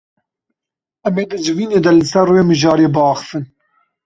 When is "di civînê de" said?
1.29-1.91